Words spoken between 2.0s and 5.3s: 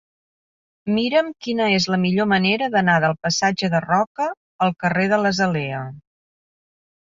millor manera d'anar del passatge de Roca al carrer de